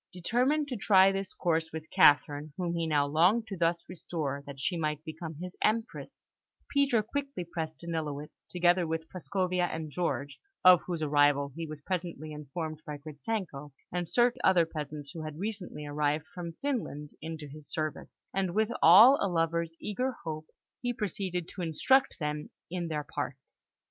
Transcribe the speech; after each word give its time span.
Determined 0.11 0.67
to 0.69 0.75
try 0.77 1.11
this 1.11 1.31
course 1.31 1.71
with 1.71 1.87
Catherine, 1.91 2.53
whom 2.57 2.73
he 2.73 2.87
now 2.87 3.05
longed 3.05 3.45
to 3.45 3.55
thus 3.55 3.85
restore 3.87 4.43
that 4.47 4.59
she 4.59 4.75
might 4.75 5.05
become 5.05 5.35
his 5.35 5.55
Empress, 5.61 6.25
Peter 6.71 7.03
quickly 7.03 7.43
pressed 7.43 7.77
Danilowitz, 7.77 8.47
together 8.49 8.87
with 8.87 9.07
Prascovia 9.09 9.67
and 9.67 9.91
George 9.91 10.39
(of 10.65 10.81
whose 10.87 11.03
arrival 11.03 11.51
he 11.55 11.67
was 11.67 11.81
presently 11.81 12.31
informed 12.31 12.81
by 12.83 12.97
Gritzenko), 12.97 13.73
and 13.91 14.09
certain 14.09 14.41
other 14.43 14.65
peasants 14.65 15.11
who 15.11 15.21
had 15.21 15.37
recently 15.37 15.85
arrived 15.85 16.25
from 16.33 16.53
Finland, 16.63 17.11
into 17.21 17.47
his 17.47 17.69
service; 17.71 18.21
and 18.33 18.55
with 18.55 18.71
all 18.81 19.19
a 19.21 19.29
lover's 19.29 19.75
eager 19.79 20.13
hope, 20.23 20.47
he 20.81 20.93
proceeded 20.93 21.47
to 21.49 21.61
instruct 21.61 22.17
them 22.19 22.49
in 22.71 22.87
their 22.87 23.03
parts. 23.03 23.67